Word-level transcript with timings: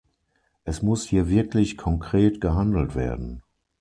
Es 0.63 0.81
muss 0.81 1.03
hier 1.05 1.29
wirklich 1.29 1.77
konkret 1.77 2.41
gehandelt 2.41 2.95
werden. 2.95 3.43